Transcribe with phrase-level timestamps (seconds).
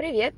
[0.00, 0.32] Привет!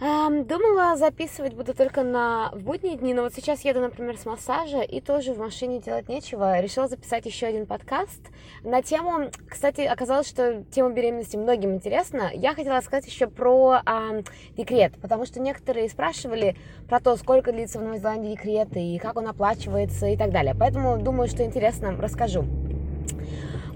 [0.00, 4.24] Эм, думала записывать буду только на в будние дни, но вот сейчас еду, например, с
[4.24, 6.60] массажа и тоже в машине делать нечего.
[6.60, 8.20] Решила записать еще один подкаст
[8.62, 12.30] на тему, кстати, оказалось, что тема беременности многим интересна.
[12.32, 14.22] Я хотела сказать еще про э,
[14.56, 16.54] декрет, потому что некоторые спрашивали
[16.88, 20.54] про то, сколько длится в Новой Зеландии декрет и как он оплачивается и так далее.
[20.56, 22.44] Поэтому думаю, что интересно, расскажу.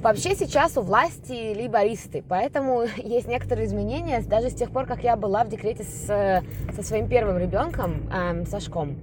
[0.02, 5.14] Вообще сейчас у власти лейбористы, поэтому есть некоторые изменения даже с тех пор, как я
[5.14, 6.42] была в декрете с,
[6.74, 8.98] со своим первым ребенком, эм, Сашком.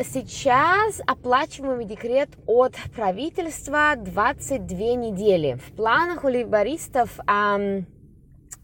[0.00, 5.56] Сейчас оплачиваемый декрет от правительства 22 недели.
[5.64, 7.86] В планах у лейбористов эм,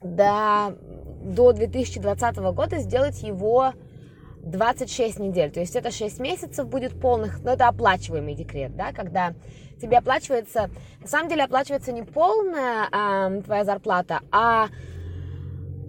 [0.03, 0.77] до,
[1.23, 3.75] до 2020 года сделать его
[4.43, 5.51] 26 недель.
[5.51, 9.35] То есть это 6 месяцев будет полных, но это оплачиваемый декрет, да, когда
[9.81, 14.69] тебе оплачивается, на самом деле оплачивается не полная э, твоя зарплата, а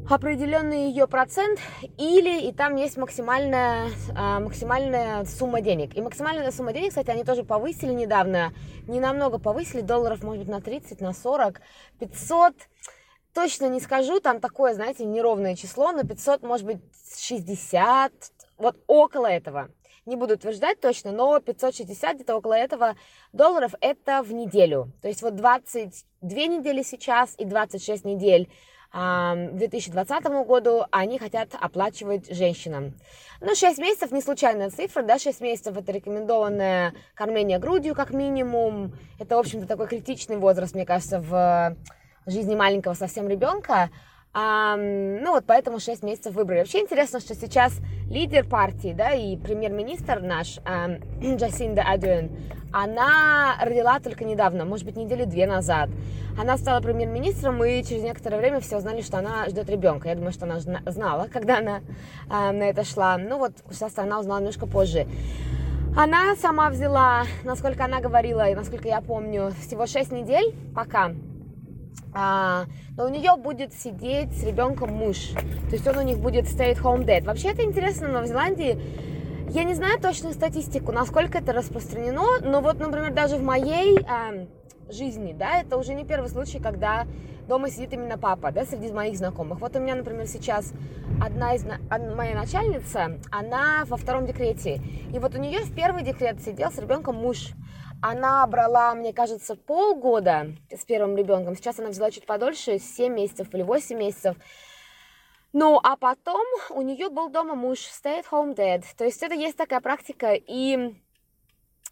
[0.10, 1.60] определенный ее процент
[1.98, 5.96] или и там есть максимальная, э, максимальная сумма денег.
[5.96, 8.54] И максимальная сумма денег, кстати, они тоже повысили недавно,
[8.88, 11.62] не намного повысили, долларов, может быть, на 30, на 40,
[12.00, 12.54] 500,
[13.34, 16.80] точно не скажу, там такое, знаете, неровное число, но 500, может быть,
[17.18, 18.12] 60,
[18.62, 19.70] вот около этого.
[20.06, 22.96] Не буду утверждать точно, но 560, где-то около этого
[23.34, 24.92] долларов это в неделю.
[25.02, 28.50] То есть вот 22 недели сейчас и 26 недель
[28.92, 32.94] к 2020 году они хотят оплачивать женщинам.
[33.40, 38.94] Ну, 6 месяцев не случайная цифра, да, 6 месяцев это рекомендованное кормление грудью как минимум.
[39.20, 41.78] Это, в общем-то, такой критичный возраст, мне кажется, в
[42.26, 43.92] жизни маленького совсем ребенка.
[44.34, 46.60] А, ну вот поэтому 6 месяцев выбрали.
[46.60, 47.80] Вообще интересно, что сейчас
[48.10, 50.88] лидер партии, да, и премьер-министр наш, а,
[51.22, 52.32] Джасинда Адюэн,
[52.72, 55.90] она родила только недавно, может быть, недели две назад.
[56.40, 60.08] Она стала премьер-министром, и через некоторое время все узнали, что она ждет ребенка.
[60.08, 61.82] Я думаю, что она знала, когда она
[62.30, 63.18] а, на это шла.
[63.18, 65.08] Ну вот, сейчас она узнала немножко позже.
[65.98, 71.12] Она сама взяла, насколько она говорила, и насколько я помню, всего 6 недель пока
[72.14, 72.66] а,
[72.98, 75.32] но у нее будет сидеть с ребенком муж.
[75.70, 77.26] То есть он у них будет stay at home dad.
[77.26, 78.80] Вообще это интересно, в Новой Зеландии
[79.50, 84.48] я не знаю точную статистику, насколько это распространено, но вот, например, даже в моей а,
[84.90, 87.06] жизни, да, это уже не первый случай, когда
[87.48, 89.60] дома сидит именно папа, да, среди моих знакомых.
[89.60, 90.72] Вот у меня, например, сейчас
[91.22, 94.82] одна из, моя начальница, она во втором декрете,
[95.14, 97.50] и вот у нее в первый декрет сидел с ребенком муж.
[98.02, 101.56] Она брала, мне кажется, полгода с первым ребенком.
[101.56, 104.36] Сейчас она взяла чуть подольше, 7 месяцев или 8 месяцев.
[105.54, 108.84] Ну, а потом у нее был дома муж, stay at home dad.
[108.98, 110.96] То есть это есть такая практика, и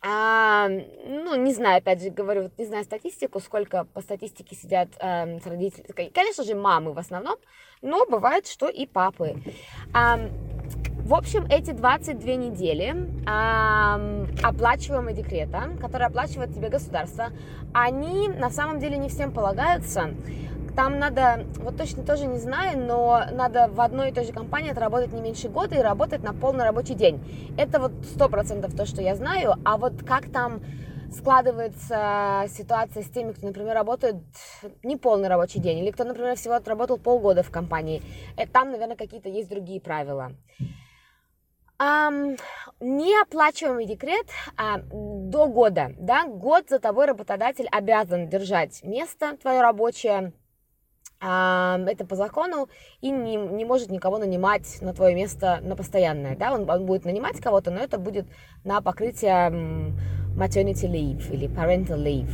[0.02, 5.46] а, ну, не знаю, опять же, говорю, не знаю статистику, сколько по статистике сидят с
[5.46, 6.10] родителями.
[6.10, 7.36] Конечно же, мамы в основном,
[7.82, 9.36] но бывает, что и папы.
[9.94, 10.18] А,
[11.10, 12.94] в общем, эти 22 недели
[13.26, 17.30] э, оплачиваемого декрета, которые оплачивает тебе государство,
[17.74, 20.12] они на самом деле не всем полагаются.
[20.76, 24.70] Там надо, вот точно тоже не знаю, но надо в одной и той же компании
[24.70, 27.20] отработать не меньше года и работать на полный рабочий день.
[27.58, 29.56] Это вот сто процентов то, что я знаю.
[29.66, 30.62] А вот как там
[31.12, 34.18] складывается ситуация с теми, кто, например, работает
[34.84, 38.04] не полный рабочий день, или кто, например, всего отработал полгода в компании,
[38.38, 40.34] э, там, наверное, какие-то есть другие правила.
[41.82, 42.38] Um,
[42.82, 50.34] неоплачиваемый декрет а, до года, да, год за тобой работодатель обязан держать место твое рабочее,
[51.22, 52.68] а, это по закону,
[53.00, 57.06] и не, не может никого нанимать на твое место на постоянное, да, он, он будет
[57.06, 58.26] нанимать кого-то, но это будет
[58.66, 59.50] на покрытие
[60.38, 62.32] maternity leave или parental leave.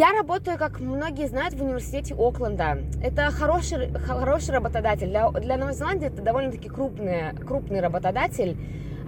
[0.00, 2.78] Я работаю, как многие знают, в университете Окленда.
[3.02, 5.08] Это хороший, хороший работодатель.
[5.08, 8.56] Для, для Новой Зеландии это довольно-таки крупный, крупный работодатель.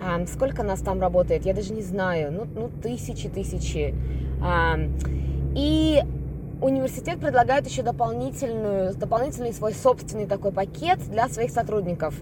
[0.05, 2.31] А, сколько нас там работает, я даже не знаю.
[2.31, 3.95] Ну, ну тысячи, тысячи.
[4.45, 4.79] А,
[5.57, 6.03] и
[6.61, 12.15] университет предлагает еще дополнительную, дополнительный свой собственный такой пакет для своих сотрудников.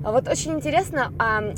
[0.00, 1.12] Вот очень интересно,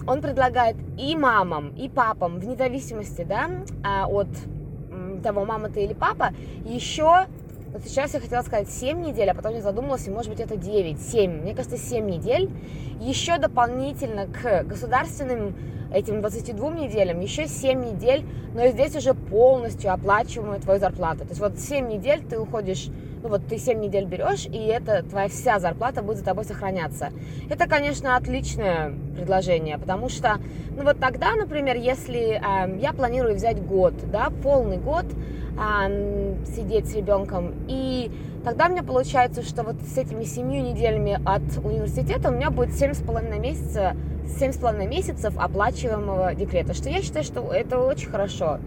[0.07, 3.51] он предлагает и мамам, и папам, вне зависимости да,
[3.83, 4.29] а, от
[5.25, 6.33] того, мама ты или папа,
[6.65, 7.27] еще
[7.73, 10.57] вот сейчас я хотела сказать 7 недель, а потом я задумалась, и может быть это
[10.57, 12.49] 9, 7, мне кажется 7 недель,
[13.01, 15.57] еще дополнительно к государственным
[15.93, 18.25] этим 22 неделям, еще 7 недель,
[18.55, 21.21] но здесь уже полностью оплачиваемая твою зарплату.
[21.21, 22.91] То есть вот 7 недель ты уходишь
[23.25, 27.09] ну вот ты 7 недель берешь, и это твоя вся зарплата будет за тобой сохраняться.
[27.49, 30.37] Это, конечно, отличное предложение, потому что,
[30.77, 36.91] ну вот тогда, например, если э, я планирую взять год, да, полный год, э, сидеть
[36.91, 38.11] с ребенком, и
[38.45, 42.93] тогда меня получается, что вот с этими семью неделями от университета у меня будет семь
[42.93, 43.97] с половиной месяца,
[44.39, 48.59] семь с половиной месяцев оплачиваемого декрета, что я считаю, что это очень хорошо.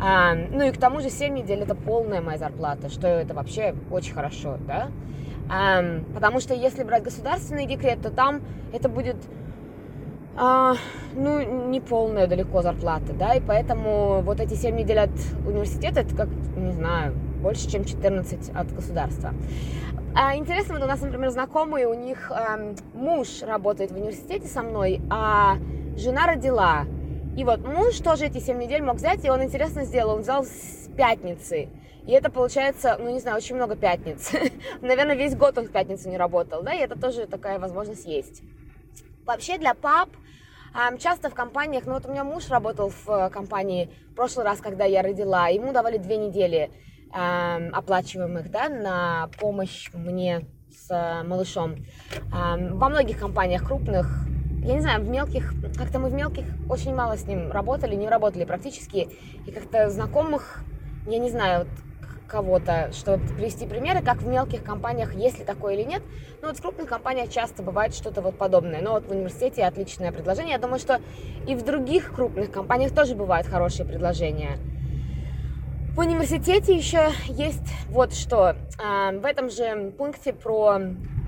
[0.00, 3.74] А, ну и к тому же 7 недель это полная моя зарплата, что это вообще
[3.90, 4.88] очень хорошо, да.
[5.48, 5.82] А,
[6.14, 9.16] потому что если брать государственный декрет, то там это будет
[10.36, 10.74] а,
[11.14, 15.10] ну, не полная далеко зарплата, да, и поэтому вот эти 7 недель от
[15.46, 19.32] университета, это как, не знаю, больше, чем 14 от государства.
[20.14, 22.58] А, интересно, вот у нас, например, знакомые, у них а,
[22.94, 25.56] муж работает в университете со мной, а
[25.96, 26.84] жена родила.
[27.36, 30.44] И вот муж тоже эти 7 недель мог взять, и он интересно сделал, он взял
[30.44, 31.68] с пятницы.
[32.06, 34.32] И это получается, ну не знаю, очень много пятниц.
[34.80, 38.42] Наверное, весь год он в пятницу не работал, да, и это тоже такая возможность есть.
[39.26, 40.08] Вообще для пап
[40.98, 44.60] часто в компаниях, ну вот у меня муж работал в э, компании в прошлый раз,
[44.60, 46.70] когда я родила, ему давали две недели
[47.12, 51.76] оплачиваемых, да, на помощь мне с э, малышом.
[52.30, 54.26] Во многих компаниях крупных,
[54.66, 58.08] я не знаю, в мелких, как-то мы в мелких очень мало с ним работали, не
[58.08, 59.08] работали практически,
[59.46, 60.64] и как-то знакомых,
[61.06, 61.68] я не знаю, вот
[62.26, 66.02] кого-то, чтобы привести примеры, как в мелких компаниях, есть ли такое или нет.
[66.42, 68.82] Ну вот в крупных компаниях часто бывает что-то вот подобное.
[68.82, 70.54] Но вот в университете отличное предложение.
[70.54, 71.00] Я думаю, что
[71.46, 74.58] и в других крупных компаниях тоже бывают хорошие предложения.
[75.94, 78.56] В университете еще есть вот что.
[78.84, 80.80] А, в этом же пункте про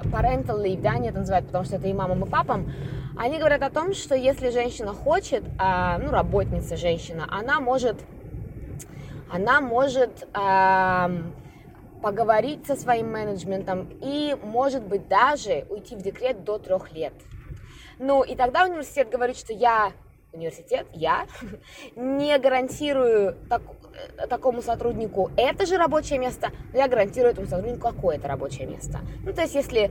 [0.07, 2.73] parental leave, да, они это называют, потому что это и мамам, и папам,
[3.17, 7.97] они говорят о том, что если женщина хочет, а, ну, работница женщина, она может
[9.31, 10.27] она может
[12.01, 17.13] поговорить со своим менеджментом и, может быть, даже уйти в декрет до трех лет.
[17.99, 19.93] Ну, и тогда университет говорит, что я,
[20.33, 21.27] университет, я,
[21.97, 23.63] не гарантирую так,
[24.29, 29.01] такому сотруднику это же рабочее место, но я гарантирую этому сотруднику какое-то рабочее место.
[29.25, 29.91] Ну, то есть, если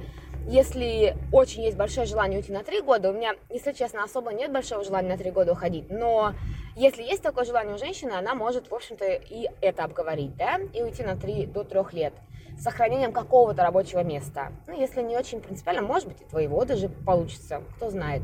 [0.49, 4.51] если очень есть большое желание уйти на три года, у меня, если честно, особо нет
[4.51, 6.33] большого желания на три года уходить, но
[6.77, 10.81] если есть такое желание у женщины, она может, в общем-то, и это обговорить, да, и
[10.81, 12.13] уйти на 3 до 3 лет
[12.57, 14.51] с сохранением какого-то рабочего места.
[14.67, 18.21] Ну, если не очень принципиально, может быть, и твоего даже получится, кто знает.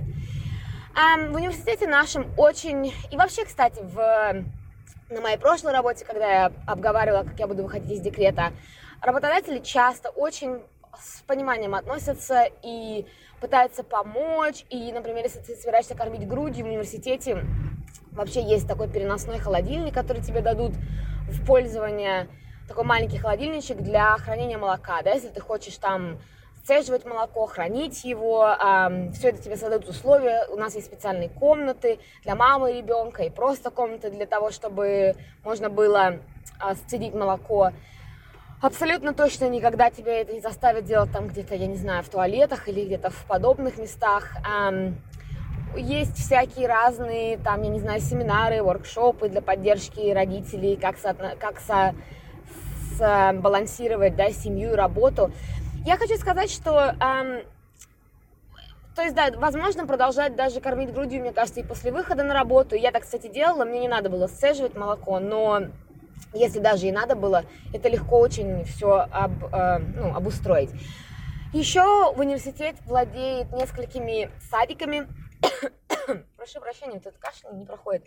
[0.95, 2.93] А в университете нашем очень...
[3.11, 4.45] И вообще, кстати, в...
[5.09, 8.53] на моей прошлой работе, когда я обговаривала, как я буду выходить из декрета,
[9.01, 10.61] работодатели часто очень
[10.99, 13.05] с пониманием относятся и
[13.41, 14.65] пытаются помочь.
[14.69, 17.43] И, например, если ты собираешься кормить грудью в университете,
[18.13, 20.73] Вообще есть такой переносной холодильник, который тебе дадут
[21.27, 22.27] в пользование.
[22.67, 26.19] Такой маленький холодильничек для хранения молока, да, если ты хочешь там
[26.63, 28.55] сцеживать молоко, хранить его,
[29.13, 30.45] все это тебе создают условия.
[30.49, 35.15] У нас есть специальные комнаты для мамы и ребенка, и просто комнаты для того, чтобы
[35.43, 36.13] можно было
[36.61, 37.71] э, сцедить молоко.
[38.61, 42.69] Абсолютно точно никогда тебя это не заставит делать там где-то, я не знаю, в туалетах
[42.69, 44.37] или где-то в подобных местах.
[45.75, 51.59] Есть всякие разные, там, я не знаю, семинары, воркшопы для поддержки родителей, как, со, как
[51.59, 51.93] со,
[52.95, 55.31] с, балансировать, да, семью и работу.
[55.85, 57.43] Я хочу сказать, что, эм,
[58.95, 62.75] то есть, да, возможно, продолжать даже кормить грудью, мне кажется, и после выхода на работу.
[62.75, 65.63] Я так, кстати, делала, мне не надо было сцеживать молоко, но
[66.33, 67.43] если даже и надо было,
[67.73, 70.69] это легко очень все об, э, ну, обустроить.
[71.51, 75.07] Еще в университет владеет несколькими садиками,
[76.37, 78.05] прошу прощения, этот кашель не проходит.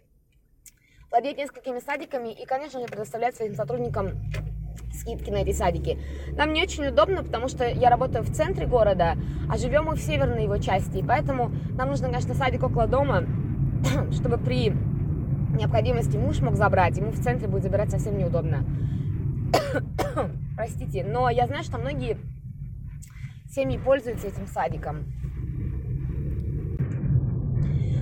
[1.11, 4.12] Владеет несколькими садиками и, конечно же, предоставляет своим сотрудникам
[4.97, 5.99] скидки на эти садики.
[6.37, 9.17] Нам не очень удобно, потому что я работаю в центре города,
[9.49, 13.25] а живем мы в северной его части, и поэтому нам нужно, конечно, садик около дома,
[14.12, 14.73] чтобы при
[15.57, 18.65] необходимости муж мог забрать, ему в центре будет забирать совсем неудобно.
[20.57, 22.19] Простите, но я знаю, что многие
[23.50, 25.05] семьи пользуются этим садиком.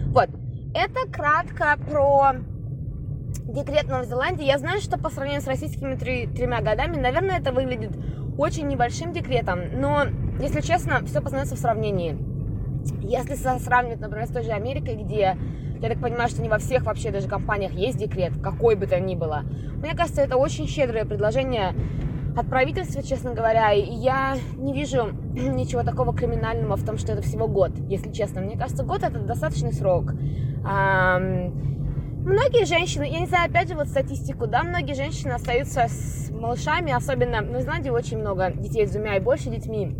[0.08, 0.28] Вот,
[0.74, 2.34] это кратко про
[3.42, 4.44] декрет в Новой Зеландии.
[4.44, 7.92] Я знаю, что по сравнению с российскими три, тремя годами, наверное, это выглядит
[8.38, 10.04] очень небольшим декретом, но,
[10.40, 12.16] если честно, все познается в сравнении.
[13.02, 15.36] Если сравнивать, например, с той же Америкой, где,
[15.80, 18.98] я так понимаю, что не во всех вообще даже компаниях есть декрет, какой бы то
[18.98, 19.44] ни было,
[19.76, 21.74] мне кажется, это очень щедрое предложение
[22.36, 27.22] от правительства, честно говоря, и я не вижу ничего такого криминального в том, что это
[27.22, 28.40] всего год, если честно.
[28.40, 30.12] Мне кажется, год это достаточный срок.
[32.24, 36.90] Многие женщины, я не знаю, опять же, вот статистику, да, многие женщины остаются с малышами,
[36.90, 39.94] особенно в Ирландии очень много детей с двумя и больше детьми.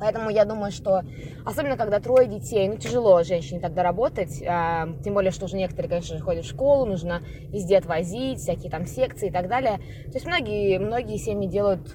[0.00, 1.02] Поэтому я думаю, что,
[1.44, 5.90] особенно когда трое детей, ну, тяжело женщине тогда работать, а, тем более, что уже некоторые,
[5.90, 9.76] конечно же, ходят в школу, нужно везде отвозить, всякие там секции и так далее.
[10.06, 11.94] То есть многие, многие семьи делают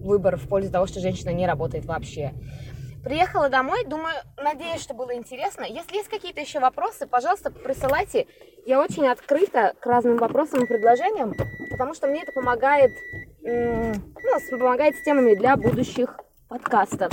[0.00, 2.32] выбор в пользу того, что женщина не работает вообще.
[3.08, 5.62] Приехала домой, думаю, надеюсь, что было интересно.
[5.62, 8.26] Если есть какие-то еще вопросы, пожалуйста, присылайте.
[8.66, 11.32] Я очень открыта к разным вопросам и предложениям,
[11.70, 12.92] потому что мне это помогает,
[13.40, 17.10] ну, помогает с темами для будущих подкастов.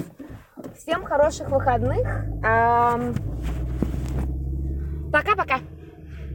[0.77, 2.05] Всем хороших выходных.
[5.13, 5.59] Пока-пока.